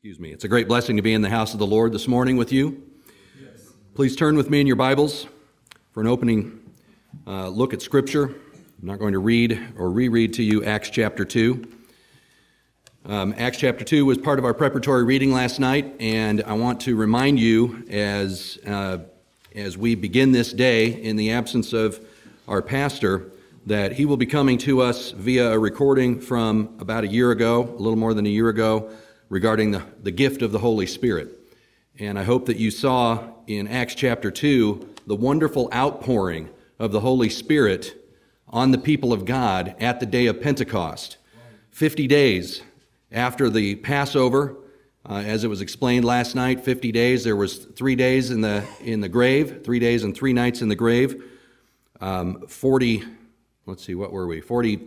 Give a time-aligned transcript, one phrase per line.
[0.00, 0.30] Excuse me.
[0.30, 2.52] It's a great blessing to be in the house of the Lord this morning with
[2.52, 2.84] you.
[3.42, 3.72] Yes.
[3.96, 5.26] Please turn with me in your Bibles
[5.90, 6.60] for an opening
[7.26, 8.26] uh, look at Scripture.
[8.26, 11.68] I'm not going to read or reread to you Acts chapter 2.
[13.06, 16.80] Um, Acts chapter 2 was part of our preparatory reading last night, and I want
[16.82, 18.98] to remind you as, uh,
[19.56, 21.98] as we begin this day in the absence of
[22.46, 23.32] our pastor
[23.66, 27.64] that he will be coming to us via a recording from about a year ago,
[27.64, 28.92] a little more than a year ago
[29.28, 31.38] regarding the, the gift of the Holy Spirit.
[31.98, 37.00] And I hope that you saw in Acts chapter 2 the wonderful outpouring of the
[37.00, 37.94] Holy Spirit
[38.48, 41.16] on the people of God at the day of Pentecost.
[41.70, 42.62] 50 days
[43.12, 44.56] after the Passover,
[45.08, 48.64] uh, as it was explained last night, 50 days, there was three days in the,
[48.80, 51.22] in the grave, three days and three nights in the grave.
[52.00, 53.02] Um, 40,
[53.66, 54.40] let's see, what were we?
[54.40, 54.80] 40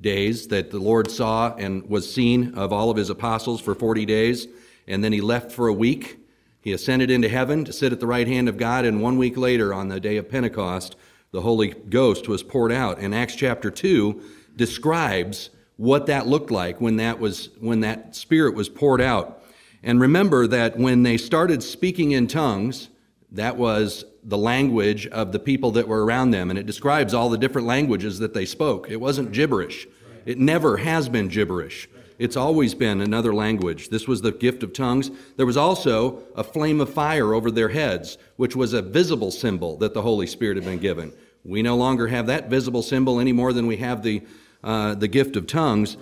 [0.00, 4.06] days that the Lord saw and was seen of all of his apostles for 40
[4.06, 4.46] days,
[4.86, 6.18] and then he left for a week.
[6.60, 9.36] He ascended into heaven to sit at the right hand of God, and one week
[9.36, 10.96] later, on the day of Pentecost,
[11.30, 12.98] the Holy Ghost was poured out.
[12.98, 14.20] And Acts chapter 2
[14.56, 19.42] describes what that looked like when that was when that spirit was poured out.
[19.82, 22.88] And remember that when they started speaking in tongues,
[23.32, 26.50] that was the language of the people that were around them.
[26.50, 28.90] And it describes all the different languages that they spoke.
[28.90, 29.86] It wasn't gibberish,
[30.26, 31.88] it never has been gibberish.
[32.18, 33.90] It's always been another language.
[33.90, 35.12] This was the gift of tongues.
[35.36, 39.76] There was also a flame of fire over their heads, which was a visible symbol
[39.76, 41.12] that the Holy Spirit had been given.
[41.44, 44.22] We no longer have that visible symbol any more than we have the,
[44.64, 45.96] uh, the gift of tongues.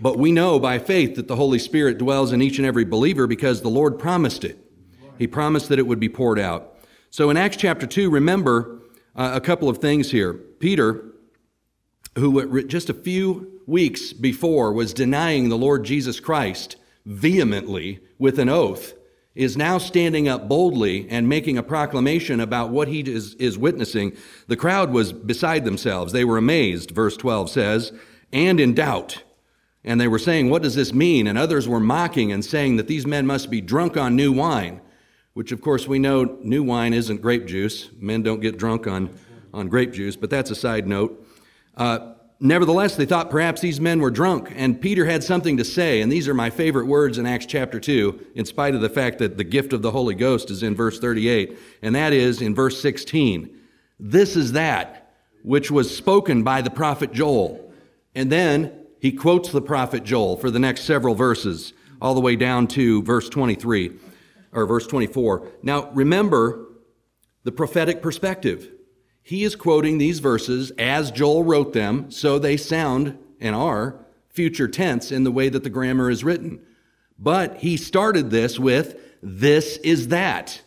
[0.00, 3.26] But we know by faith that the Holy Spirit dwells in each and every believer
[3.26, 4.58] because the Lord promised it.
[5.18, 6.76] He promised that it would be poured out.
[7.10, 8.80] So in Acts chapter 2, remember
[9.14, 10.34] uh, a couple of things here.
[10.34, 11.04] Peter,
[12.16, 16.76] who just a few weeks before was denying the Lord Jesus Christ
[17.06, 18.94] vehemently with an oath,
[19.34, 24.16] is now standing up boldly and making a proclamation about what he is, is witnessing.
[24.46, 26.12] The crowd was beside themselves.
[26.12, 27.92] They were amazed, verse 12 says,
[28.32, 29.22] and in doubt.
[29.82, 31.26] And they were saying, What does this mean?
[31.26, 34.80] And others were mocking and saying that these men must be drunk on new wine
[35.34, 37.90] which of course we know new wine isn't grape juice.
[37.98, 39.10] Men don't get drunk on,
[39.52, 41.26] on grape juice, but that's a side note.
[41.76, 46.00] Uh, nevertheless, they thought perhaps these men were drunk, and Peter had something to say,
[46.00, 49.18] and these are my favorite words in Acts chapter 2, in spite of the fact
[49.18, 52.54] that the gift of the Holy Ghost is in verse 38, and that is in
[52.54, 53.58] verse 16.
[53.98, 55.00] This is that
[55.42, 57.70] which was spoken by the prophet Joel.
[58.14, 62.34] And then he quotes the prophet Joel for the next several verses, all the way
[62.36, 63.92] down to verse 23
[64.54, 65.48] or verse 24.
[65.62, 66.66] Now, remember
[67.42, 68.70] the prophetic perspective.
[69.22, 74.68] He is quoting these verses as Joel wrote them, so they sound and are future
[74.68, 76.60] tense in the way that the grammar is written.
[77.18, 80.60] But he started this with, this is that.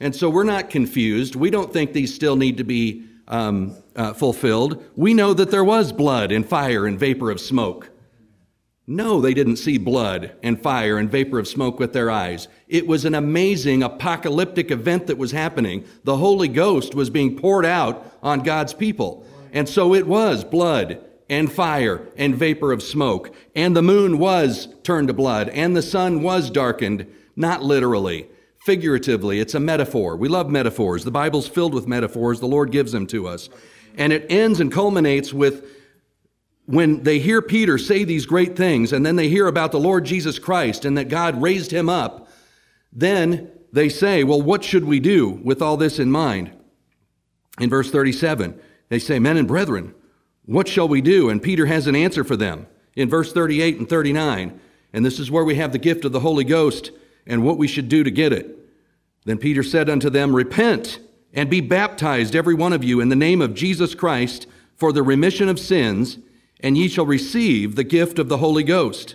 [0.00, 1.36] And so we're not confused.
[1.36, 4.82] We don't think these still need to be um, uh, fulfilled.
[4.96, 7.90] We know that there was blood and fire and vapor of smoke.
[8.92, 12.48] No, they didn't see blood and fire and vapor of smoke with their eyes.
[12.66, 15.84] It was an amazing apocalyptic event that was happening.
[16.02, 19.24] The Holy Ghost was being poured out on God's people.
[19.52, 23.32] And so it was blood and fire and vapor of smoke.
[23.54, 28.26] And the moon was turned to blood and the sun was darkened, not literally,
[28.64, 29.38] figuratively.
[29.38, 30.16] It's a metaphor.
[30.16, 31.04] We love metaphors.
[31.04, 32.40] The Bible's filled with metaphors.
[32.40, 33.50] The Lord gives them to us.
[33.96, 35.79] And it ends and culminates with
[36.70, 40.04] when they hear Peter say these great things and then they hear about the Lord
[40.04, 42.28] Jesus Christ and that God raised him up,
[42.92, 46.52] then they say, Well, what should we do with all this in mind?
[47.58, 48.58] In verse 37,
[48.88, 49.94] they say, Men and brethren,
[50.46, 51.28] what shall we do?
[51.28, 54.60] And Peter has an answer for them in verse 38 and 39.
[54.92, 56.92] And this is where we have the gift of the Holy Ghost
[57.26, 58.56] and what we should do to get it.
[59.24, 61.00] Then Peter said unto them, Repent
[61.32, 65.02] and be baptized, every one of you, in the name of Jesus Christ for the
[65.02, 66.18] remission of sins
[66.62, 69.14] and ye shall receive the gift of the Holy Ghost.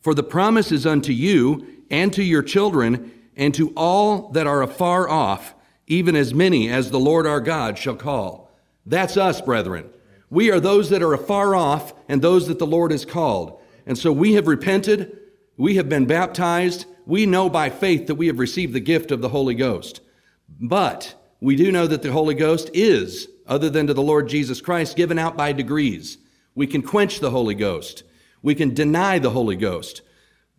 [0.00, 4.62] For the promise is unto you and to your children and to all that are
[4.62, 5.54] afar off,
[5.86, 8.50] even as many as the Lord our God shall call.
[8.86, 9.90] That's us, brethren.
[10.30, 13.60] We are those that are afar off and those that the Lord has called.
[13.86, 15.18] And so we have repented,
[15.56, 19.20] we have been baptized, we know by faith that we have received the gift of
[19.20, 20.00] the Holy Ghost.
[20.60, 24.60] But we do know that the Holy Ghost is, other than to the Lord Jesus
[24.60, 26.18] Christ, given out by degrees.
[26.54, 28.04] We can quench the Holy Ghost.
[28.42, 30.02] We can deny the Holy Ghost.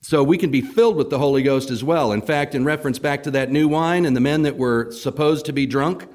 [0.00, 2.12] So we can be filled with the Holy Ghost as well.
[2.12, 5.46] In fact, in reference back to that new wine and the men that were supposed
[5.46, 6.08] to be drunk,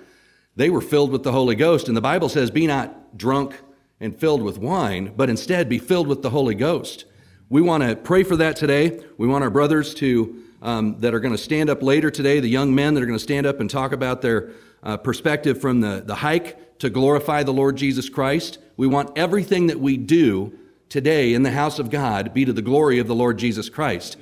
[0.56, 1.88] they were filled with the Holy Ghost.
[1.88, 3.60] And the Bible says, Be not drunk
[4.00, 7.06] and filled with wine, but instead be filled with the Holy Ghost.
[7.50, 9.00] we want to pray for that today.
[9.18, 12.48] We want our brothers to um, that are going to stand up later today, the
[12.48, 15.82] young men that are going to stand up and talk about their uh, perspective from
[15.82, 18.58] the, the hike to glorify the Lord Jesus Christ.
[18.78, 20.58] We want everything that we do
[20.90, 24.18] today in the house of God be to the glory of the Lord Jesus Christ.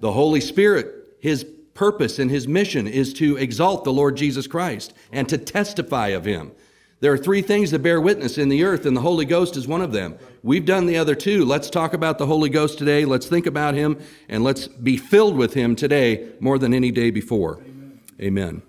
[0.00, 1.44] The Holy Spirit, His
[1.74, 6.24] purpose and His mission is to exalt the Lord Jesus Christ and to testify of
[6.24, 6.52] Him.
[7.00, 9.68] There are three things that bear witness in the earth, and the Holy Ghost is
[9.68, 10.18] one of them.
[10.42, 11.44] We've done the other two.
[11.44, 13.04] Let's talk about the Holy Ghost today.
[13.04, 13.98] Let's think about Him,
[14.30, 17.58] and let's be filled with Him today more than any day before.
[17.60, 18.00] Amen.
[18.20, 18.62] Amen.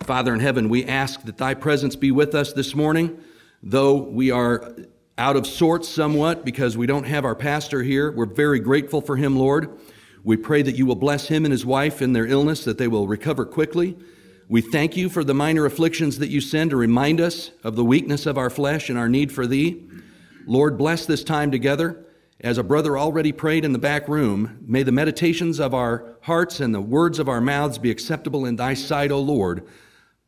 [0.00, 3.16] Father in heaven, we ask that Thy presence be with us this morning,
[3.62, 4.74] though we are
[5.18, 8.10] out of sorts somewhat because we don't have our pastor here.
[8.10, 9.78] We're very grateful for him, Lord.
[10.24, 12.88] We pray that you will bless him and his wife in their illness, that they
[12.88, 13.96] will recover quickly.
[14.48, 17.84] We thank you for the minor afflictions that you send to remind us of the
[17.84, 19.82] weakness of our flesh and our need for thee.
[20.46, 22.04] Lord, bless this time together.
[22.40, 26.58] As a brother already prayed in the back room, may the meditations of our hearts
[26.58, 29.66] and the words of our mouths be acceptable in thy sight, O Lord,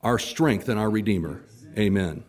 [0.01, 1.43] our strength and our Redeemer.
[1.77, 2.23] Amen.